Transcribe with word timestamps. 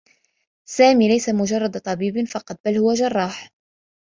سامي 0.65 1.07
ليس 1.07 1.29
مجرّد 1.29 1.79
طبيب 1.79 2.27
فقط، 2.27 2.59
بل 2.65 2.75
هو 2.77 2.93
جرّاح. 2.93 3.51